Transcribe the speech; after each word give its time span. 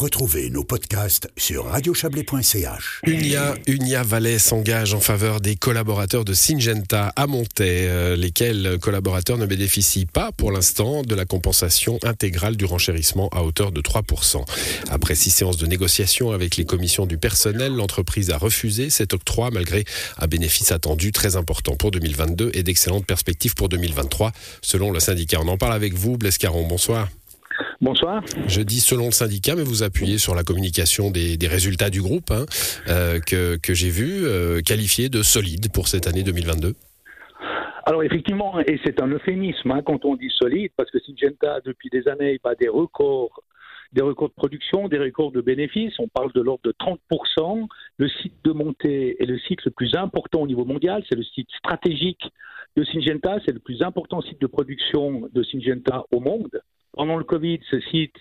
Retrouvez 0.00 0.48
nos 0.48 0.64
podcasts 0.64 1.28
sur 1.36 1.66
radiochablais.ch. 1.66 3.02
Unia, 3.06 3.54
Unia 3.66 4.02
Valais 4.02 4.38
s'engage 4.38 4.94
en 4.94 5.00
faveur 5.00 5.42
des 5.42 5.56
collaborateurs 5.56 6.24
de 6.24 6.32
Syngenta 6.32 7.12
à 7.16 7.26
Montaix, 7.26 7.86
euh, 7.86 8.16
lesquels 8.16 8.78
collaborateurs 8.80 9.36
ne 9.36 9.44
bénéficient 9.44 10.06
pas 10.06 10.32
pour 10.32 10.52
l'instant 10.52 11.02
de 11.02 11.14
la 11.14 11.26
compensation 11.26 11.98
intégrale 12.02 12.56
du 12.56 12.64
renchérissement 12.64 13.28
à 13.28 13.42
hauteur 13.42 13.72
de 13.72 13.82
3%. 13.82 14.42
Après 14.88 15.14
six 15.14 15.28
séances 15.28 15.58
de 15.58 15.66
négociation 15.66 16.30
avec 16.30 16.56
les 16.56 16.64
commissions 16.64 17.04
du 17.04 17.18
personnel, 17.18 17.74
l'entreprise 17.74 18.30
a 18.30 18.38
refusé 18.38 18.88
cet 18.88 19.12
octroi 19.12 19.50
malgré 19.50 19.84
un 20.16 20.26
bénéfice 20.28 20.72
attendu 20.72 21.12
très 21.12 21.36
important 21.36 21.76
pour 21.76 21.90
2022 21.90 22.52
et 22.54 22.62
d'excellentes 22.62 23.04
perspectives 23.04 23.54
pour 23.54 23.68
2023, 23.68 24.32
selon 24.62 24.92
le 24.92 24.98
syndicat. 24.98 25.40
On 25.42 25.48
en 25.48 25.58
parle 25.58 25.74
avec 25.74 25.92
vous, 25.92 26.16
Blaise 26.16 26.38
Caron. 26.38 26.66
Bonsoir. 26.66 27.10
Bonsoir. 27.82 28.22
Je 28.46 28.60
dis 28.60 28.80
selon 28.80 29.06
le 29.06 29.10
syndicat, 29.10 29.56
mais 29.56 29.62
vous 29.62 29.82
appuyez 29.82 30.18
sur 30.18 30.34
la 30.34 30.42
communication 30.42 31.10
des, 31.10 31.38
résultats 31.48 31.88
du 31.88 32.02
groupe 32.02 32.30
hein, 32.30 32.44
euh, 32.88 33.20
que, 33.20 33.72
j'ai 33.72 33.88
vu 33.88 34.26
euh, 34.26 34.60
qualifié 34.60 35.08
de 35.08 35.22
solide 35.22 35.72
pour 35.72 35.88
cette 35.88 36.06
année 36.06 36.22
2022. 36.22 36.74
Alors 37.86 38.02
effectivement, 38.02 38.60
et 38.60 38.78
c'est 38.84 39.00
un 39.00 39.08
euphémisme 39.08 39.70
hein, 39.70 39.80
quand 39.82 40.04
on 40.04 40.14
dit 40.14 40.28
solide, 40.28 40.72
parce 40.76 40.90
que 40.90 40.98
Syngenta, 40.98 41.60
depuis 41.64 41.88
des 41.88 42.06
années, 42.06 42.38
bat 42.44 42.54
des 42.54 42.68
records 42.68 43.42
des 43.92 44.02
records 44.02 44.28
de 44.28 44.34
production, 44.34 44.88
des 44.88 44.98
records 44.98 45.32
de 45.32 45.40
bénéfices. 45.40 45.98
On 45.98 46.08
parle 46.08 46.32
de 46.32 46.40
l'ordre 46.40 46.62
de 46.64 46.72
30%. 46.72 47.66
Le 47.98 48.08
site 48.08 48.34
de 48.44 48.52
montée 48.52 49.22
est 49.22 49.26
le 49.26 49.38
site 49.38 49.64
le 49.64 49.70
plus 49.70 49.94
important 49.94 50.42
au 50.42 50.46
niveau 50.46 50.64
mondial. 50.64 51.02
C'est 51.08 51.16
le 51.16 51.24
site 51.24 51.48
stratégique 51.58 52.22
de 52.76 52.84
Syngenta. 52.84 53.38
C'est 53.44 53.52
le 53.52 53.58
plus 53.58 53.82
important 53.82 54.20
site 54.20 54.40
de 54.40 54.46
production 54.46 55.28
de 55.32 55.42
Syngenta 55.42 56.04
au 56.12 56.20
monde. 56.20 56.62
Pendant 56.92 57.16
le 57.16 57.24
Covid, 57.24 57.60
ce 57.70 57.80
site 57.80 58.16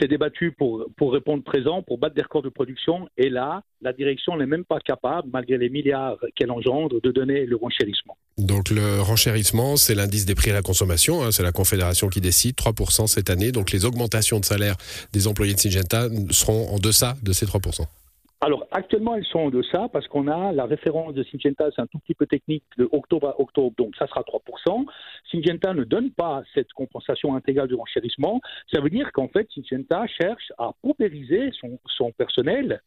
s'est 0.00 0.06
débattu 0.06 0.52
pour, 0.52 0.86
pour 0.96 1.12
répondre 1.12 1.42
présent, 1.42 1.82
pour 1.82 1.98
battre 1.98 2.14
des 2.14 2.22
records 2.22 2.42
de 2.42 2.48
production. 2.48 3.08
Et 3.16 3.28
là, 3.28 3.62
la 3.80 3.92
direction 3.92 4.36
n'est 4.36 4.46
même 4.46 4.64
pas 4.64 4.78
capable, 4.78 5.28
malgré 5.32 5.58
les 5.58 5.68
milliards 5.68 6.18
qu'elle 6.36 6.52
engendre, 6.52 7.00
de 7.00 7.10
donner 7.10 7.46
le 7.46 7.56
renchérissement. 7.56 8.16
Donc 8.42 8.70
le 8.70 9.00
renchérissement, 9.00 9.76
c'est 9.76 9.94
l'indice 9.94 10.26
des 10.26 10.34
prix 10.34 10.50
à 10.50 10.54
la 10.54 10.62
consommation. 10.62 11.22
Hein, 11.22 11.30
c'est 11.30 11.42
la 11.42 11.52
Confédération 11.52 12.08
qui 12.08 12.20
décide, 12.20 12.56
3% 12.56 13.06
cette 13.06 13.30
année. 13.30 13.52
Donc 13.52 13.70
les 13.72 13.84
augmentations 13.84 14.40
de 14.40 14.44
salaire 14.44 14.76
des 15.12 15.26
employés 15.26 15.54
de 15.54 15.58
Syngenta 15.60 16.08
seront 16.30 16.68
en 16.68 16.78
deçà 16.78 17.14
de 17.22 17.32
ces 17.32 17.46
3%. 17.46 17.86
Alors 18.44 18.66
actuellement, 18.72 19.14
elles 19.14 19.24
sont 19.24 19.38
en 19.38 19.50
deçà 19.50 19.88
parce 19.92 20.08
qu'on 20.08 20.26
a 20.26 20.50
la 20.50 20.64
référence 20.64 21.14
de 21.14 21.22
Syngenta, 21.22 21.66
c'est 21.76 21.80
un 21.80 21.86
tout 21.86 22.00
petit 22.00 22.14
peu 22.14 22.26
technique, 22.26 22.64
de 22.76 22.88
octobre 22.90 23.28
à 23.28 23.40
octobre, 23.40 23.72
donc 23.78 23.94
ça 23.96 24.08
sera 24.08 24.22
3%. 24.22 24.84
Syngenta 25.30 25.72
ne 25.74 25.84
donne 25.84 26.10
pas 26.10 26.42
cette 26.52 26.72
compensation 26.72 27.36
intégrale 27.36 27.68
du 27.68 27.76
renchérissement. 27.76 28.40
Ça 28.72 28.80
veut 28.80 28.90
dire 28.90 29.12
qu'en 29.12 29.28
fait, 29.28 29.46
Syngenta 29.54 30.08
cherche 30.08 30.52
à 30.58 30.72
paupériser 30.82 31.50
son, 31.60 32.10
personnel 32.18 32.82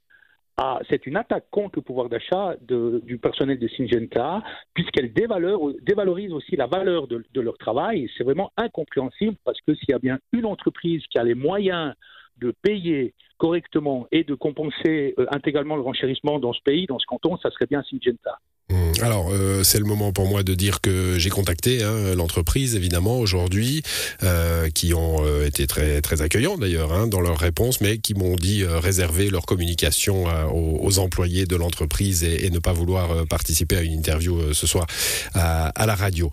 c'est 0.90 1.06
une 1.06 1.18
attaque 1.18 1.46
contre 1.52 1.78
le 1.78 1.82
pouvoir 1.82 2.10
d'achat 2.10 2.56
du 2.62 3.18
personnel 3.18 3.60
de 3.60 3.68
Syngenta, 3.68 4.42
puisqu'elle 4.74 5.12
dévalorise 5.14 6.32
aussi 6.32 6.56
la 6.56 6.68
valeur 6.68 7.08
de, 7.08 7.26
de 7.34 7.42
leur 7.42 7.58
travail. 7.58 8.10
C'est 8.18 8.24
vraiment 8.24 8.52
incompréhensible 8.56 9.36
parce 9.44 9.60
que 9.62 9.76
s'il 9.76 9.90
y 9.90 9.94
a 9.94 10.00
bien 10.00 10.20
une 10.32 10.46
entreprise 10.46 11.04
qui 11.08 11.18
a 11.18 11.24
les 11.24 11.36
moyens 11.36 11.94
de 12.38 12.54
payer 12.62 13.14
correctement 13.38 14.08
et 14.12 14.24
de 14.24 14.34
compenser 14.34 15.14
euh, 15.18 15.26
intégralement 15.32 15.76
le 15.76 15.82
renchérissement 15.82 16.40
dans 16.40 16.54
ce 16.54 16.62
pays, 16.62 16.86
dans 16.86 17.00
ce 17.00 17.06
canton, 17.06 17.38
ça 17.38 17.52
serait 17.52 17.66
bien 17.66 17.84
Syngenta. 17.84 18.40
Mmh. 18.70 19.04
Alors, 19.04 19.30
euh, 19.32 19.64
c'est 19.64 19.78
le 19.78 19.86
moment 19.86 20.12
pour 20.12 20.28
moi 20.28 20.42
de 20.42 20.56
dire 20.56 20.82
que 20.82 21.20
j'ai 21.20 21.30
contacté 21.30 21.84
hein, 21.84 22.16
l'entreprise, 22.16 22.76
évidemment, 22.76 23.20
aujourd'hui, 23.20 23.84
euh, 24.24 24.70
qui 24.70 24.96
ont 24.96 25.24
euh, 25.24 25.46
été 25.46 25.68
très, 25.68 26.02
très 26.02 26.22
accueillants 26.22 26.58
d'ailleurs 26.58 26.92
hein, 26.92 27.06
dans 27.06 27.22
leurs 27.22 27.38
réponses, 27.38 27.80
mais 27.80 28.00
qui 28.00 28.16
m'ont 28.16 28.36
dit 28.36 28.64
euh, 28.64 28.80
réserver 28.80 29.30
leur 29.30 29.46
communication 29.46 30.26
aux, 30.52 30.80
aux, 30.82 31.00
employés 31.00 31.46
de 31.46 31.56
l'entreprise 31.56 32.24
et, 32.24 32.46
et, 32.46 32.50
ne 32.50 32.60
pas 32.60 32.74
vouloir 32.74 33.28
participer 33.28 33.78
à 33.78 33.82
une 33.82 33.94
interview 33.94 34.54
ce 34.54 34.66
soir 34.66 34.88
à, 35.34 35.68
à, 35.68 35.86
la 35.86 35.96
radio. 35.96 36.30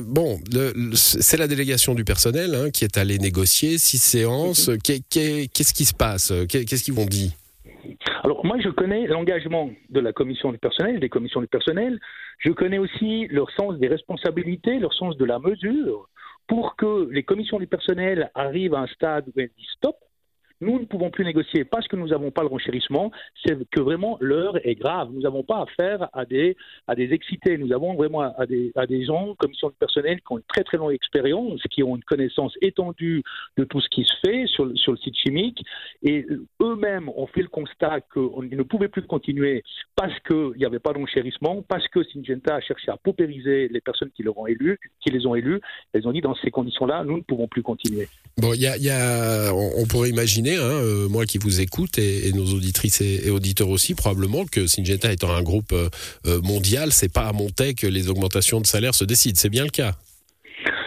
bon, 0.00 0.40
c'est 0.94 1.36
la 1.36 1.48
délégation 1.48 1.94
du 1.94 2.04
personnel 2.04 2.54
hein, 2.54 2.70
qui 2.70 2.84
est 2.84 2.96
allée 2.98 3.18
négocier 3.18 3.78
six 3.78 3.98
séances. 3.98 4.68
Mmh. 4.68 4.78
Qu'est-ce 5.10 5.72
qui 5.72 5.84
se 5.84 5.94
passe? 5.94 6.32
Qu'est-ce 6.48 6.84
qu'ils 6.84 6.94
vont 6.94 7.06
dire? 7.06 7.30
Alors 8.24 8.42
moi, 8.46 8.58
je 8.58 8.70
connais 8.70 9.06
l'engagement 9.06 9.68
de 9.90 10.00
la 10.00 10.14
commission 10.14 10.50
du 10.50 10.56
personnel, 10.56 10.98
des 10.98 11.10
commissions 11.10 11.42
du 11.42 11.46
personnel. 11.46 12.00
Je 12.38 12.50
connais 12.52 12.78
aussi 12.78 13.26
leur 13.28 13.50
sens 13.50 13.76
des 13.78 13.86
responsabilités, 13.86 14.78
leur 14.78 14.94
sens 14.94 15.18
de 15.18 15.26
la 15.26 15.38
mesure, 15.38 16.08
pour 16.46 16.74
que 16.76 17.06
les 17.10 17.22
commissions 17.22 17.58
du 17.58 17.66
personnel 17.66 18.30
arrivent 18.34 18.72
à 18.72 18.80
un 18.80 18.86
stade 18.86 19.26
où 19.28 19.32
elles 19.38 19.50
disent 19.58 19.68
stop, 19.76 19.96
nous 20.64 20.80
ne 20.80 20.84
pouvons 20.84 21.10
plus 21.10 21.24
négocier 21.24 21.64
parce 21.64 21.86
que 21.86 21.96
nous 21.96 22.08
n'avons 22.08 22.30
pas 22.30 22.42
le 22.42 22.48
renchérissement, 22.48 23.10
c'est 23.44 23.56
que 23.70 23.80
vraiment 23.80 24.16
l'heure 24.20 24.56
est 24.66 24.74
grave. 24.74 25.10
Nous 25.12 25.22
n'avons 25.22 25.42
pas 25.42 25.62
affaire 25.62 26.08
à 26.12 26.24
des, 26.24 26.56
à 26.88 26.94
des 26.94 27.12
excités, 27.12 27.58
nous 27.58 27.72
avons 27.72 27.94
vraiment 27.94 28.20
à 28.20 28.46
des, 28.46 28.72
à 28.74 28.86
des 28.86 29.04
gens, 29.04 29.34
commission 29.38 29.68
du 29.68 29.76
personnel, 29.78 30.18
qui 30.18 30.32
ont 30.32 30.38
une 30.38 30.44
très 30.44 30.64
très 30.64 30.78
longue 30.78 30.92
expérience, 30.92 31.60
qui 31.70 31.82
ont 31.82 31.96
une 31.96 32.04
connaissance 32.04 32.54
étendue 32.62 33.22
de 33.56 33.64
tout 33.64 33.80
ce 33.80 33.88
qui 33.88 34.04
se 34.04 34.14
fait 34.24 34.46
sur, 34.46 34.70
sur 34.76 34.92
le 34.92 34.98
site 34.98 35.16
chimique, 35.16 35.62
et 36.02 36.26
eux-mêmes 36.62 37.08
ont 37.16 37.26
fait 37.26 37.42
le 37.42 37.48
constat 37.48 38.00
qu'ils 38.12 38.56
ne 38.56 38.62
pouvaient 38.62 38.88
plus 38.88 39.02
continuer 39.02 39.62
parce 39.96 40.18
qu'il 40.20 40.58
n'y 40.58 40.64
avait 40.64 40.78
pas 40.78 40.92
de 40.92 40.98
renchérissement, 40.98 41.62
parce 41.68 41.86
que 41.88 42.02
Syngenta 42.04 42.56
a 42.56 42.60
cherché 42.60 42.90
à 42.90 42.96
paupériser 42.96 43.68
les 43.68 43.80
personnes 43.80 44.10
qui, 44.16 44.22
leur 44.22 44.36
ont 44.38 44.46
élu, 44.46 44.78
qui 45.00 45.10
les 45.10 45.26
ont 45.26 45.34
élus. 45.34 45.60
Elles 45.92 46.06
ont 46.08 46.12
dit 46.12 46.20
dans 46.20 46.34
ces 46.36 46.50
conditions-là, 46.50 47.04
nous 47.04 47.18
ne 47.18 47.22
pouvons 47.22 47.46
plus 47.46 47.62
continuer. 47.62 48.08
Bon, 48.38 48.52
y 48.54 48.66
a, 48.66 49.52
on 49.54 49.86
pourrait 49.86 50.10
imaginer 50.10 50.53
Hein, 50.56 50.82
euh, 50.82 51.08
moi 51.08 51.24
qui 51.26 51.38
vous 51.38 51.60
écoute 51.60 51.98
et, 51.98 52.32
nos 52.32 52.46
auditrices 52.54 53.00
et, 53.00 53.30
auditeurs 53.30 53.68
aussi, 53.68 53.94
probablement 53.94 54.44
que 54.44 54.66
Syngenta 54.66 55.12
étant 55.12 55.32
un 55.34 55.42
groupe 55.42 55.72
euh, 55.72 55.88
euh, 56.26 56.40
mondial, 56.42 56.92
c'est 56.92 57.12
pas 57.12 57.28
à 57.28 57.32
Montaigne 57.32 57.74
que 57.74 57.86
les 57.86 58.08
augmentations 58.08 58.60
de 58.60 58.66
salaire 58.66 58.94
se 58.94 59.04
décident. 59.04 59.36
C'est 59.36 59.50
bien 59.50 59.64
le 59.64 59.70
cas. 59.70 59.92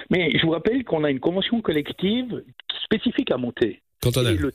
Mais 0.09 0.31
je 0.37 0.45
vous 0.45 0.51
rappelle 0.51 0.83
qu'on 0.83 1.03
a 1.03 1.11
une 1.11 1.19
convention 1.19 1.61
collective 1.61 2.43
spécifique 2.83 3.31
à 3.31 3.37
monter. 3.37 3.81
Quand 4.01 4.15
on 4.17 4.25
a, 4.25 4.31
le 4.31 4.51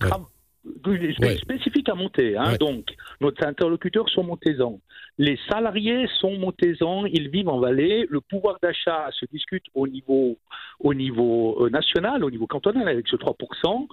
spécifique 1.39 1.89
à 1.89 1.95
monter. 1.95 2.37
Hein, 2.37 2.55
Donc, 2.59 2.87
nos 3.21 3.33
interlocuteurs 3.41 4.09
sont 4.09 4.23
montésans. 4.23 4.81
Les 5.19 5.39
salariés 5.51 6.07
sont 6.21 6.39
montésans, 6.39 7.05
ils 7.05 7.29
vivent 7.29 7.49
en 7.49 7.59
vallée. 7.59 8.07
Le 8.09 8.21
pouvoir 8.21 8.59
d'achat 8.63 9.09
se 9.13 9.27
discute 9.33 9.65
au 9.75 9.87
niveau, 9.87 10.39
au 10.81 10.95
niveau 10.95 11.69
national, 11.71 12.25
au 12.25 12.31
niveau 12.31 12.47
cantonal, 12.47 12.89
avec 12.89 13.09
ce 13.09 13.17
3% 13.17 13.89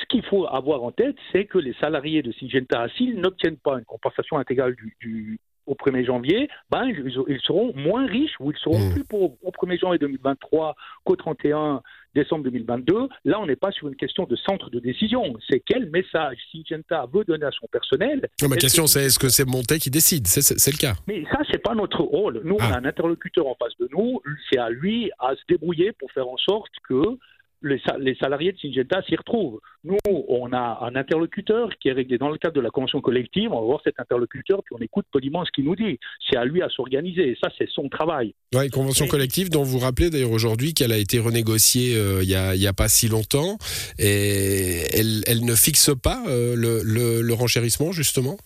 ce 0.00 0.06
qu'il 0.06 0.24
faut 0.24 0.46
avoir 0.46 0.82
en 0.82 0.92
tête, 0.92 1.16
c'est 1.32 1.44
que 1.44 1.58
les 1.58 1.74
salariés 1.74 2.22
de 2.22 2.32
Syngenta, 2.32 2.88
s'ils 2.96 3.20
n'obtiennent 3.20 3.56
pas 3.56 3.78
une 3.78 3.84
compensation 3.84 4.38
intégrale 4.38 4.74
du, 5.00 5.38
au 5.66 5.74
1er 5.74 6.04
janvier, 6.04 6.48
ben, 6.70 6.86
ils, 6.86 7.40
seront 7.40 7.72
moins 7.74 8.06
riches 8.06 8.34
ou 8.40 8.50
ils 8.50 8.58
seront 8.58 8.78
mmh. 8.78 8.92
plus 8.92 9.04
pauvres 9.04 9.36
au 9.42 9.50
1er 9.50 9.80
janvier 9.80 9.98
2023 9.98 10.74
qu'au 11.04 11.16
31 11.16 11.82
décembre 12.14 12.44
2022. 12.44 13.08
Là, 13.24 13.40
on 13.40 13.46
n'est 13.46 13.56
pas 13.56 13.72
sur 13.72 13.88
une 13.88 13.96
question 13.96 14.24
de 14.24 14.36
centre 14.36 14.70
de 14.70 14.78
décision. 14.78 15.34
C'est 15.48 15.60
quel 15.60 15.90
message 15.90 16.36
Syngenta 16.52 17.06
veut 17.12 17.24
donner 17.24 17.46
à 17.46 17.50
son 17.50 17.66
personnel. 17.66 18.28
ma 18.48 18.56
question, 18.56 18.86
c'est 18.86 19.04
est-ce 19.04 19.18
que 19.18 19.28
c'est 19.28 19.46
Monté 19.46 19.78
qui 19.78 19.90
décide? 19.90 20.26
C'est 20.26 20.72
le 20.72 20.78
cas. 20.78 20.94
Mais 21.08 21.24
ça, 21.30 21.38
c'est 21.50 21.62
pas 21.62 21.74
notre 21.74 22.02
rôle. 22.02 22.40
Nous, 22.44 22.56
on 22.56 22.62
a 22.62 22.74
ah. 22.74 22.78
un 22.78 22.84
interlocuteur 22.84 23.46
en 23.46 23.54
face 23.54 23.76
de 23.78 23.88
nous. 23.92 24.20
C'est 24.50 24.58
à 24.58 24.70
lui 24.70 25.10
à 25.18 25.34
se 25.34 25.42
débrouiller 25.48 25.92
pour 25.92 26.10
faire 26.12 26.28
en 26.28 26.36
sorte 26.36 26.72
que 26.88 27.18
les, 27.64 28.14
salariés 28.16 28.52
de 28.52 28.58
Syngenta 28.58 29.02
s'y 29.02 29.16
retrouvent. 29.16 29.60
Nous, 29.84 29.98
on 30.06 30.52
a 30.52 30.78
un 30.82 30.94
interlocuteur 30.96 31.70
qui 31.80 31.88
est 31.88 31.92
réglé 31.92 32.18
dans 32.18 32.30
le 32.30 32.38
cadre 32.38 32.54
de 32.54 32.60
la 32.60 32.70
convention 32.70 33.00
collective. 33.00 33.52
On 33.52 33.60
va 33.60 33.66
voir 33.66 33.80
cet 33.84 33.98
interlocuteur, 33.98 34.62
puis 34.64 34.74
on 34.78 34.82
écoute 34.82 35.06
poliment 35.10 35.44
ce 35.44 35.50
qu'il 35.50 35.64
nous 35.64 35.76
dit. 35.76 35.98
C'est 36.28 36.36
à 36.36 36.44
lui 36.44 36.62
à 36.62 36.68
s'organiser. 36.68 37.30
Et 37.30 37.38
ça, 37.42 37.50
c'est 37.58 37.68
son 37.70 37.88
travail. 37.88 38.34
Oui, 38.54 38.68
convention 38.70 39.06
collective 39.06 39.50
dont 39.50 39.62
vous 39.62 39.78
rappelez 39.78 40.10
d'ailleurs 40.10 40.32
aujourd'hui 40.32 40.74
qu'elle 40.74 40.92
a 40.92 40.98
été 40.98 41.18
renégociée 41.18 41.96
euh, 41.96 42.22
il 42.22 42.28
n'y 42.28 42.66
a, 42.66 42.72
pas 42.72 42.88
si 42.88 43.08
longtemps. 43.08 43.58
Et 43.98 44.82
elle, 44.92 45.44
ne 45.44 45.54
fixe 45.54 45.90
pas 46.00 46.22
euh, 46.28 46.54
le 46.56 47.34
renchérissement, 47.34 47.92
justement? 47.92 48.36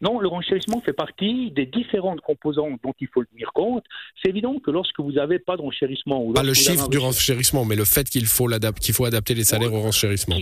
Non, 0.00 0.18
le 0.18 0.28
renchérissement 0.28 0.80
fait 0.80 0.94
partie 0.94 1.50
des 1.50 1.66
différentes 1.66 2.22
composantes 2.22 2.80
dont 2.82 2.94
il 3.00 3.08
faut 3.08 3.24
tenir 3.24 3.52
compte. 3.52 3.84
C'est 4.22 4.30
évident 4.30 4.58
que 4.58 4.70
lorsque 4.70 4.98
vous 4.98 5.12
n'avez 5.12 5.38
pas 5.38 5.56
de 5.56 5.62
renchérissement... 5.62 6.32
Pas 6.32 6.42
le 6.42 6.54
chiffre 6.54 6.88
du 6.88 6.98
renchérissement, 6.98 7.64
mais 7.66 7.76
le 7.76 7.84
fait 7.84 8.08
qu'il 8.08 8.26
faut, 8.26 8.48
qu'il 8.80 8.94
faut 8.94 9.04
adapter 9.04 9.34
les 9.34 9.44
salaires 9.44 9.74
au 9.74 9.80
renchérissement. 9.80 10.36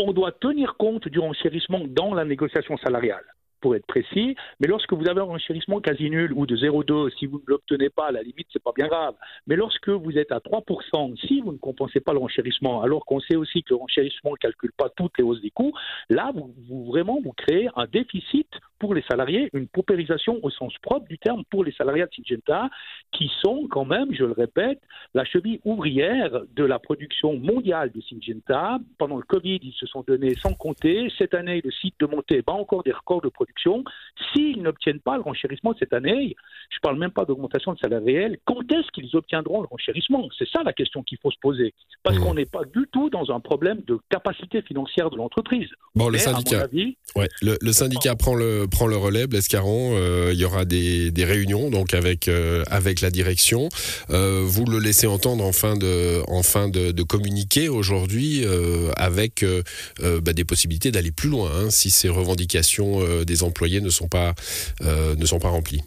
On 0.00 0.12
doit 0.12 0.32
tenir 0.32 0.76
compte 0.78 1.08
du 1.08 1.18
renchérissement 1.18 1.82
dans 1.88 2.14
la 2.14 2.24
négociation 2.24 2.76
salariale. 2.78 3.24
Pour 3.60 3.74
être 3.74 3.86
précis. 3.86 4.36
Mais 4.60 4.68
lorsque 4.68 4.92
vous 4.92 5.08
avez 5.08 5.20
un 5.20 5.24
renchérissement 5.24 5.80
quasi 5.80 6.10
nul 6.10 6.32
ou 6.32 6.46
de 6.46 6.56
0,2, 6.56 7.10
si 7.18 7.26
vous 7.26 7.38
ne 7.38 7.44
l'obtenez 7.46 7.90
pas, 7.90 8.08
à 8.08 8.12
la 8.12 8.22
limite, 8.22 8.46
c'est 8.52 8.62
pas 8.62 8.72
bien 8.74 8.86
grave. 8.86 9.14
Mais 9.46 9.56
lorsque 9.56 9.88
vous 9.88 10.18
êtes 10.18 10.32
à 10.32 10.38
3%, 10.38 11.16
si 11.26 11.40
vous 11.40 11.52
ne 11.52 11.58
compensez 11.58 12.00
pas 12.00 12.12
le 12.12 12.18
renchérissement, 12.18 12.82
alors 12.82 13.04
qu'on 13.04 13.20
sait 13.20 13.36
aussi 13.36 13.62
que 13.62 13.70
le 13.70 13.76
renchérissement 13.76 14.32
ne 14.32 14.36
calcule 14.36 14.72
pas 14.72 14.88
toutes 14.90 15.16
les 15.18 15.24
hausses 15.24 15.40
des 15.40 15.50
coûts, 15.50 15.72
là, 16.08 16.32
vous, 16.34 16.84
vraiment, 16.86 17.20
vous 17.22 17.32
créez 17.32 17.68
un 17.76 17.86
déficit 17.86 18.48
pour 18.78 18.94
les 18.94 19.02
salariés, 19.08 19.48
une 19.54 19.68
paupérisation 19.68 20.38
au 20.42 20.50
sens 20.50 20.74
propre 20.82 21.06
du 21.08 21.18
terme 21.18 21.44
pour 21.50 21.64
les 21.64 21.72
salariés 21.72 22.04
de 22.04 22.10
Syngenta, 22.14 22.68
qui 23.12 23.30
sont 23.40 23.66
quand 23.70 23.86
même, 23.86 24.12
je 24.12 24.24
le 24.24 24.32
répète, 24.32 24.80
la 25.14 25.24
cheville 25.24 25.60
ouvrière 25.64 26.42
de 26.54 26.64
la 26.64 26.78
production 26.78 27.38
mondiale 27.38 27.90
de 27.92 28.00
Syngenta. 28.02 28.78
Pendant 28.98 29.16
le 29.16 29.22
Covid, 29.22 29.60
ils 29.62 29.72
se 29.72 29.86
sont 29.86 30.04
donnés 30.06 30.34
sans 30.34 30.54
compter. 30.54 31.08
Cette 31.16 31.34
année, 31.34 31.62
le 31.64 31.70
site 31.70 31.94
de 32.00 32.06
montée 32.06 32.42
bat 32.42 32.52
encore 32.52 32.82
des 32.82 32.92
records 32.92 33.22
de 33.22 33.28
production. 33.28 33.55
S'ils 34.32 34.62
n'obtiennent 34.62 35.00
pas 35.00 35.16
le 35.16 35.22
renchérissement 35.22 35.74
cette 35.78 35.92
année, 35.92 36.36
je 36.70 36.76
ne 36.76 36.80
parle 36.82 36.98
même 36.98 37.10
pas 37.10 37.24
d'augmentation 37.24 37.72
de 37.72 37.78
salaire 37.78 38.02
réel, 38.02 38.38
quand 38.44 38.60
est-ce 38.72 38.90
qu'ils 38.92 39.14
obtiendront 39.14 39.62
le 39.62 39.68
renchérissement? 39.68 40.28
C'est 40.38 40.48
ça 40.48 40.62
la 40.64 40.72
question 40.72 41.02
qu'il 41.02 41.18
faut 41.18 41.30
se 41.30 41.38
poser. 41.40 41.74
Parce 42.02 42.18
mmh. 42.18 42.20
qu'on 42.20 42.34
n'est 42.34 42.46
pas 42.46 42.64
du 42.64 42.86
tout 42.92 43.10
dans 43.10 43.30
un 43.30 43.40
problème 43.40 43.82
de 43.86 43.98
capacité 44.10 44.62
financière 44.62 45.10
de 45.10 45.16
l'entreprise. 45.16 45.68
Bon, 45.94 46.08
le 46.08 46.18
syndicat, 46.18 46.66
ouais, 47.16 47.28
le, 47.42 47.56
le 47.60 47.72
syndicat 47.72 48.16
prend 48.16 48.34
le 48.34 48.66
prend 48.70 48.86
le 48.86 48.96
relais, 48.96 49.26
Blescaron. 49.26 49.96
Euh, 49.96 50.30
il 50.32 50.38
y 50.38 50.44
aura 50.44 50.64
des, 50.64 51.12
réunions 51.18 51.70
donc 51.70 51.94
avec 51.94 52.28
euh, 52.28 52.62
avec 52.70 53.00
la 53.00 53.10
direction. 53.10 53.68
Euh, 54.10 54.42
vous 54.44 54.64
le 54.64 54.78
laissez 54.78 55.06
entendre 55.06 55.44
en 55.44 55.52
fin 55.52 55.76
de 55.76 56.22
en 56.28 56.42
fin 56.42 56.68
de, 56.68 56.92
communiquer 57.02 57.68
aujourd'hui 57.68 58.44
avec 58.96 59.44
bah, 60.00 60.32
des 60.32 60.44
possibilités 60.44 60.90
d'aller 60.90 61.12
plus 61.12 61.28
loin 61.28 61.50
hein, 61.54 61.70
si 61.70 61.90
ces 61.90 62.08
revendications 62.08 63.24
des 63.24 63.35
employés 63.42 63.80
ne 63.80 63.90
sont 63.90 64.08
pas 64.08 64.34
ne 64.80 65.26
sont 65.26 65.38
pas 65.38 65.48
remplies. 65.48 65.82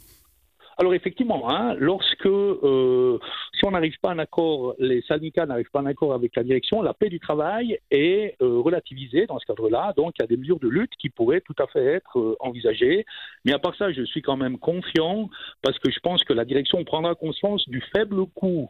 Alors 0.80 0.94
effectivement, 0.94 1.52
hein, 1.52 1.76
lorsque 1.78 2.26
euh, 2.26 3.20
si 3.54 3.66
on 3.66 3.72
n'arrive 3.72 4.00
pas 4.02 4.12
à 4.12 4.14
un 4.14 4.20
accord, 4.20 4.76
les 4.80 5.02
syndicats 5.02 5.46
n'arrivent 5.46 5.70
pas 5.74 5.80
à 5.80 5.82
un 5.82 5.88
accord 5.88 6.14
avec 6.14 6.38
la 6.38 6.44
direction, 6.44 6.82
la 6.82 6.94
paix 6.94 7.10
du 7.10 7.20
travail 7.20 7.80
est 7.92 8.38
euh, 8.42 8.62
relativisée 8.62 9.26
dans 9.26 9.38
ce 9.40 9.46
cadre-là. 9.46 9.92
Donc 9.98 10.14
il 10.18 10.22
y 10.22 10.24
a 10.24 10.28
des 10.28 10.38
mesures 10.38 10.60
de 10.60 10.70
lutte 10.70 10.94
qui 10.98 11.10
pourraient 11.10 11.42
tout 11.42 11.56
à 11.60 11.68
fait 11.68 11.84
être 11.84 12.18
euh, 12.18 12.38
envisagées. 12.40 13.06
Mais 13.44 13.52
à 13.52 13.60
part 13.60 13.76
ça, 13.76 13.92
je 13.92 14.04
suis 14.04 14.22
quand 14.22 14.38
même 14.38 14.58
confiant 14.58 15.30
parce 15.62 15.78
que 15.80 15.92
je 15.92 16.00
pense 16.00 16.24
que 16.24 16.32
la 16.32 16.46
direction 16.46 16.82
prendra 16.86 17.14
conscience 17.14 17.68
du 17.68 17.84
faible 17.94 18.26
coût 18.28 18.70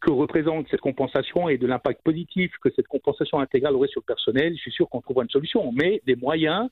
que 0.00 0.10
représente 0.10 0.66
cette 0.70 0.80
compensation 0.80 1.50
et 1.50 1.58
de 1.58 1.66
l'impact 1.66 2.02
positif 2.02 2.52
que 2.62 2.70
cette 2.74 2.88
compensation 2.88 3.38
intégrale 3.38 3.74
aurait 3.74 3.88
sur 3.88 4.00
le 4.00 4.06
personnel, 4.06 4.54
je 4.56 4.62
suis 4.62 4.72
sûr 4.72 4.88
qu'on 4.88 5.02
trouvera 5.02 5.24
une 5.24 5.30
solution. 5.30 5.70
Mais 5.72 6.00
des 6.06 6.16
moyens 6.16 6.70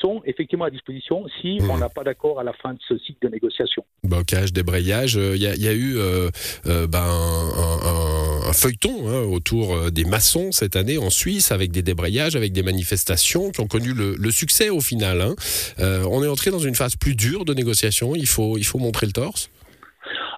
sont 0.00 0.22
effectivement 0.24 0.64
à 0.64 0.70
disposition 0.70 1.26
si 1.40 1.58
on 1.60 1.76
mmh. 1.76 1.80
n'a 1.80 1.88
pas 1.88 2.04
d'accord 2.04 2.38
à 2.40 2.44
la 2.44 2.52
fin 2.52 2.72
de 2.72 2.78
ce 2.86 2.96
cycle 2.98 3.18
de 3.26 3.28
négociation. 3.28 3.84
Bocage, 4.04 4.52
débrayage, 4.52 5.14
il 5.14 5.20
euh, 5.20 5.36
y, 5.36 5.60
y, 5.60 5.68
a 5.68 5.72
eu 5.72 5.96
euh, 5.96 6.30
euh, 6.66 6.86
ben, 6.86 7.02
un, 7.02 8.48
un, 8.48 8.52
feuilleton 8.52 9.08
hein, 9.08 9.22
autour 9.22 9.90
des 9.90 10.04
maçons 10.04 10.52
cette 10.52 10.76
année 10.76 10.98
en 10.98 11.10
Suisse 11.10 11.52
avec 11.52 11.70
des 11.70 11.82
débrayages, 11.82 12.36
avec 12.36 12.52
des 12.52 12.62
manifestations 12.62 13.50
qui 13.50 13.60
ont 13.60 13.66
connu 13.66 13.92
le, 13.92 14.14
le 14.16 14.30
succès 14.30 14.70
au 14.70 14.80
final. 14.80 15.20
Hein. 15.20 15.34
on 16.10 16.22
est 16.22 16.28
entré 16.28 16.50
dans 16.50 16.58
une 16.58 16.74
phase 16.74 16.96
plus 16.96 17.14
dure 17.14 17.44
de 17.44 17.54
négociation, 17.54 18.14
il 18.14 18.26
faut, 18.26 18.56
il 18.56 18.64
faut 18.64 18.78
montrer 18.78 19.06
le 19.06 19.12
torse 19.12 19.50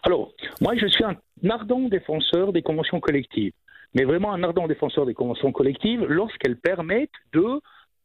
Alors, 0.02 0.32
moi 0.60 0.74
je 0.76 0.86
suis 0.86 1.04
un 1.04 1.16
ardent 1.48 1.88
défenseur 1.88 2.52
des 2.52 2.62
conventions 2.62 3.00
collectives, 3.00 3.52
mais 3.94 4.04
vraiment 4.04 4.32
un 4.32 4.42
ardent 4.42 4.66
défenseur 4.66 5.06
des 5.06 5.14
conventions 5.14 5.52
collectives 5.52 6.04
lorsqu'elles 6.08 6.56
permettent 6.56 7.10
de 7.32 7.60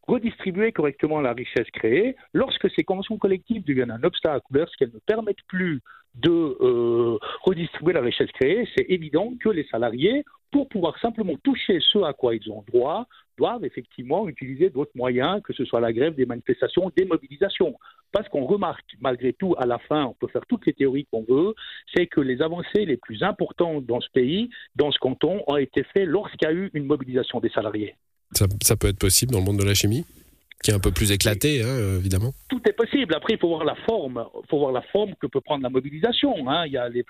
redistribuer 0.08 0.72
correctement 0.72 1.22
la 1.22 1.34
richesse 1.34 1.70
créée. 1.72 2.16
Lorsque 2.34 2.70
ces 2.72 2.84
conventions 2.84 3.18
collectives 3.18 3.64
deviennent 3.64 3.92
un 3.92 4.04
obstacle, 4.04 4.46
lorsqu'elles 4.52 4.92
ne 4.94 5.00
permettent 5.00 5.44
plus 5.48 5.82
de 6.16 6.58
euh, 6.62 7.18
redistribuer 7.44 7.94
la 7.94 8.02
richesse 8.02 8.32
créée, 8.32 8.68
c'est 8.76 8.86
évident 8.90 9.34
que 9.40 9.50
les 9.50 9.66
salariés, 9.66 10.24
pour 10.52 10.70
pouvoir 10.70 10.98
simplement 11.00 11.36
toucher 11.44 11.80
ce 11.92 12.00
à 12.00 12.14
quoi 12.14 12.36
ils 12.36 12.50
ont 12.50 12.64
droit, 12.72 13.08
doivent 13.38 13.66
effectivement 13.66 14.30
utiliser 14.30 14.70
d'autres 14.70 14.96
moyens, 14.96 15.42
que 15.44 15.52
ce 15.52 15.66
soit 15.66 15.82
la 15.82 15.92
grève, 15.92 16.16
des 16.16 16.26
manifestations, 16.26 16.90
des 16.96 17.04
mobilisations. 17.04 17.76
Parce 18.14 18.30
qu'on 18.30 18.46
remarque, 18.46 18.96
malgré 19.02 19.34
tout, 19.34 19.56
à 19.58 19.66
la 19.66 19.78
fin, 19.78 20.06
on 20.06 20.14
peut 20.14 20.28
faire 20.28 20.46
toutes 20.48 20.66
les 20.66 20.74
théories 20.74 21.06
qu'on 21.12 21.26
veut, 21.28 21.54
c'est 21.94 22.08
que 22.08 22.22
les 22.22 22.42
avancées 22.42 22.86
les 22.86 22.96
plus 22.96 23.24
importantes 23.24 23.86
dans 23.86 24.00
ce 24.00 24.10
pays, 24.10 24.50
dans 24.76 24.92
ce 24.92 25.00
canton, 25.00 25.44
ont 25.48 25.58
été 25.58 25.84
faites 25.94 26.08
lorsqu'il 26.08 26.48
y 26.48 26.52
a 26.52 26.54
eu 26.54 26.70
une 26.74 26.86
mobilisation 26.86 27.42
des 27.42 27.50
salariés. 27.50 27.96
Ça, 28.38 28.76
peut 28.76 28.88
être 28.88 29.00
possible 29.00 29.32
dans 29.32 29.40
le 29.40 29.46
monde 29.46 29.60
de 29.60 29.64
la 29.64 29.74
chimie 29.74 30.06
qui 30.64 30.72
est 30.72 30.74
un 30.74 30.80
peu 30.80 30.90
plus 30.90 31.12
éclaté, 31.12 31.62
hein, 31.62 31.98
évidemment. 32.00 32.34
Tout 32.50 32.62
est 32.68 32.74
possible. 32.74 33.14
Après, 33.14 33.34
il 33.34 33.40
faut 33.40 33.50
voir 33.50 33.66
la 33.66 33.76
forme. 33.86 34.26
Il 34.42 34.48
faut 34.50 34.58
voir 34.58 34.72
la 34.72 34.82
forme 34.82 35.14
que 35.22 35.28
peut 35.28 35.42
prendre 35.42 35.62
la 35.62 35.70
mobilisation. 35.70 36.50
Hein. 36.50 36.66
Il 36.66 36.72
y 36.72 36.78
a 36.78 36.90
les, 36.90 37.06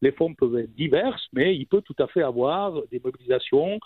les, 0.00 0.12
formes 0.12 0.36
peuvent 0.36 0.56
être 0.56 0.72
diverses, 0.76 1.26
mais 1.32 1.56
il 1.56 1.66
peut 1.66 1.82
tout 1.82 1.96
à 1.98 2.06
fait 2.06 2.22
avoir 2.22 2.74
des 2.92 3.00
mobilisations 3.04 3.80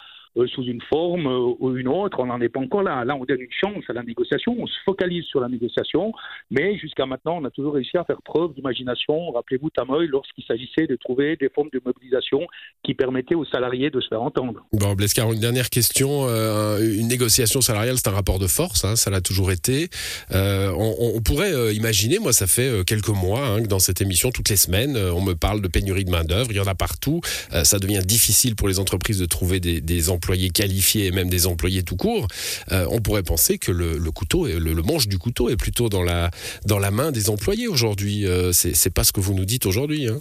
sous 0.47 0.65
une 0.65 0.81
forme 0.83 1.27
euh, 1.27 1.55
ou 1.59 1.77
une 1.77 1.89
autre. 1.89 2.19
On 2.21 2.27
n'en 2.27 2.41
est 2.41 2.49
pas 2.49 2.61
encore 2.61 2.83
là. 2.83 3.05
Là, 3.05 3.17
on 3.17 3.25
donne 3.25 3.41
une 3.41 3.53
chance 3.53 3.85
à 3.89 3.93
la 3.93 4.03
négociation, 4.03 4.57
on 4.59 4.67
se 4.67 4.77
focalise 4.85 5.25
sur 5.25 5.41
la 5.41 5.49
négociation, 5.49 6.13
mais 6.51 6.77
jusqu'à 6.77 7.07
maintenant, 7.07 7.39
on 7.41 7.45
a 7.45 7.51
toujours 7.51 7.75
réussi 7.75 7.97
à 7.97 8.05
faire 8.05 8.21
preuve 8.23 8.55
d'imagination. 8.55 9.31
Rappelez-vous 9.31 9.71
Tamoy 9.71 10.07
lorsqu'il 10.07 10.45
s'agissait 10.45 10.87
de 10.87 10.97
trouver 10.97 11.37
des 11.37 11.49
formes 11.49 11.69
de 11.73 11.81
mobilisation 11.85 12.41
qui 12.83 12.95
permettaient 12.95 13.35
aux 13.35 13.45
salariés 13.45 13.91
de 13.91 14.01
se 14.01 14.09
faire 14.09 14.23
entendre. 14.23 14.67
Bon, 14.73 14.95
Blescar, 14.95 15.33
une 15.33 15.41
dernière 15.41 15.71
question. 15.71 16.27
Euh, 16.29 16.79
une 16.99 17.09
négociation 17.09 17.61
salariale, 17.61 17.97
c'est 17.97 18.09
un 18.09 18.13
rapport 18.13 18.39
de 18.39 18.47
force, 18.47 18.85
hein, 18.85 18.97
ça 18.97 19.11
l'a 19.11 19.21
toujours 19.21 19.53
été. 19.53 19.89
on, 20.31 21.21
pourrait 21.25 21.75
imaginer, 21.75 22.19
moi, 22.19 22.33
ça 22.33 22.47
fait 22.47 22.85
quelques 22.85 23.09
mois 23.09 23.47
hein, 23.47 23.63
que 23.63 23.69
dans 23.69 23.79
cette 23.79 24.01
émission, 24.01 24.31
toutes 24.31 24.49
les 24.49 24.57
semaines, 24.57 24.97
on 24.97 25.23
me 25.23 25.35
parle 25.35 25.61
de 25.61 25.69
pénurie 25.69 26.05
de 26.05 26.11
main-d'œuvre. 26.11 26.51
Il 26.51 26.57
y 26.57 26.61
en 26.61 26.67
a 26.67 26.75
partout. 26.75 27.21
ça 27.25 27.79
devient 27.79 28.03
difficile 28.05 28.57
pour 28.57 28.69
les 28.69 28.79
entreprises 28.79 29.21
de 29.21 29.27
trouver 29.27 29.61
des, 29.61 29.81
des 29.81 30.11
emplois 30.11 30.24
employés 30.25 30.49
qualifiés 30.49 31.07
et 31.07 31.11
même 31.11 31.29
des 31.29 31.47
employés 31.47 31.83
tout 31.83 31.97
court, 31.97 32.29
euh, 32.73 32.87
on 32.91 33.01
pourrait 33.01 33.23
penser 33.23 33.59
que 33.59 33.71
le, 33.71 34.11
couteau, 34.11 34.47
le, 34.47 34.59
le, 34.59 34.83
manche 34.83 35.07
du 35.07 35.19
couteau 35.19 35.51
est 35.51 35.57
plutôt 35.57 35.91
dans 35.91 36.03
la, 36.03 36.31
dans 36.67 36.79
la 36.79 36.91
main 36.91 37.13
des 37.13 37.29
employés 37.29 37.69
aujourd'hui. 37.69 38.27
Euh, 38.27 38.53
c'est 38.53 38.95
pas 38.95 39.05
ce 39.05 39.13
que 39.13 39.21
vous 39.21 39.35
nous 39.35 39.45
dites 39.45 39.67
aujourd'hui. 39.67 40.09
Hein. 40.09 40.19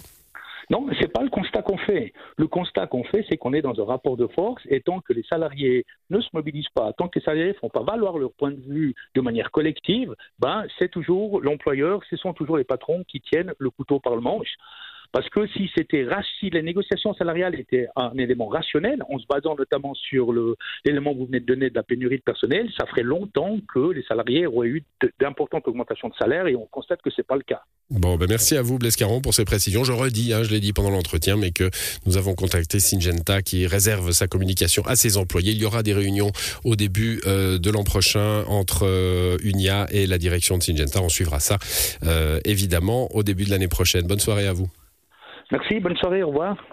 Non, 0.70 0.86
ce 0.92 1.00
n'est 1.00 1.08
pas 1.08 1.22
le 1.22 1.30
constat 1.30 1.62
qu'on 1.62 1.78
fait. 1.78 2.12
Le 2.36 2.46
constat 2.46 2.86
qu'on 2.86 3.04
fait, 3.04 3.24
c'est 3.28 3.36
qu'on 3.36 3.52
est 3.52 3.62
dans 3.62 3.78
un 3.80 3.84
rapport 3.84 4.16
de 4.16 4.26
force 4.26 4.62
et 4.68 4.80
tant 4.80 5.00
que 5.00 5.12
les 5.12 5.24
salariés 5.24 5.84
ne 6.10 6.20
se 6.20 6.28
mobilisent 6.32 6.72
pas, 6.74 6.92
tant 6.94 7.08
que 7.08 7.18
les 7.18 7.24
salariés 7.24 7.48
ne 7.48 7.58
font 7.58 7.68
pas 7.70 7.82
valoir 7.82 8.18
leur 8.18 8.32
point 8.32 8.50
de 8.50 8.60
vue 8.60 8.94
de 9.14 9.20
manière 9.20 9.50
collective, 9.50 10.14
ben, 10.38 10.64
c'est 10.78 10.90
toujours 10.90 11.40
l'employeur, 11.40 12.00
ce 12.10 12.16
sont 12.16 12.32
toujours 12.32 12.56
les 12.56 12.64
patrons 12.64 13.04
qui 13.08 13.20
tiennent 13.20 13.52
le 13.58 13.70
couteau 13.70 14.00
par 14.00 14.14
le 14.14 14.22
manche. 14.22 14.54
Parce 15.14 15.30
que 15.30 15.46
si 15.46 15.70
c'était 15.76 16.08
si 16.40 16.50
les 16.50 16.62
négociations 16.62 17.14
salariales 17.14 17.54
étaient 17.54 17.86
un 17.94 18.18
élément 18.18 18.48
rationnel, 18.48 19.00
en 19.08 19.16
se 19.20 19.24
basant 19.28 19.54
notamment 19.54 19.94
sur 19.94 20.32
l'élément 20.84 21.12
que 21.14 21.18
vous 21.18 21.26
venez 21.26 21.38
de 21.38 21.46
donner 21.46 21.70
de 21.70 21.74
la 21.76 21.84
pénurie 21.84 22.16
de 22.16 22.22
personnel, 22.22 22.68
ça 22.76 22.84
ferait 22.86 23.04
longtemps 23.04 23.58
que 23.72 23.92
les 23.92 24.02
salariés 24.02 24.48
auraient 24.48 24.66
eu 24.66 24.82
d'importantes 25.20 25.68
augmentations 25.68 26.08
de 26.08 26.14
salaire 26.16 26.48
et 26.48 26.56
on 26.56 26.66
constate 26.66 27.00
que 27.00 27.10
ce 27.10 27.20
n'est 27.20 27.26
pas 27.26 27.36
le 27.36 27.44
cas. 27.44 27.62
Bon, 27.90 28.16
ben 28.16 28.26
merci 28.28 28.56
à 28.56 28.62
vous, 28.62 28.76
Blescaron, 28.76 29.20
pour 29.20 29.34
ces 29.34 29.44
précisions. 29.44 29.84
Je 29.84 29.92
redis, 29.92 30.32
hein, 30.32 30.42
je 30.42 30.50
l'ai 30.50 30.58
dit 30.58 30.72
pendant 30.72 30.90
l'entretien, 30.90 31.36
mais 31.36 31.52
que 31.52 31.70
nous 32.06 32.16
avons 32.16 32.34
contacté 32.34 32.80
Syngenta 32.80 33.40
qui 33.40 33.68
réserve 33.68 34.10
sa 34.10 34.26
communication 34.26 34.82
à 34.84 34.96
ses 34.96 35.16
employés. 35.16 35.52
Il 35.52 35.62
y 35.62 35.64
aura 35.64 35.84
des 35.84 35.94
réunions 35.94 36.32
au 36.64 36.74
début 36.74 37.20
euh, 37.28 37.58
de 37.58 37.70
l'an 37.70 37.84
prochain 37.84 38.42
entre 38.48 38.84
euh, 38.84 39.36
Unia 39.44 39.86
et 39.92 40.08
la 40.08 40.18
direction 40.18 40.58
de 40.58 40.62
Syngenta. 40.64 41.00
On 41.00 41.08
suivra 41.08 41.38
ça, 41.38 41.58
euh, 42.02 42.40
évidemment, 42.44 43.14
au 43.14 43.22
début 43.22 43.44
de 43.44 43.50
l'année 43.50 43.68
prochaine. 43.68 44.08
Bonne 44.08 44.18
soirée 44.18 44.48
à 44.48 44.52
vous. 44.52 44.68
Merci, 45.50 45.80
bonne 45.80 45.96
soirée, 45.96 46.22
au 46.22 46.28
revoir. 46.28 46.56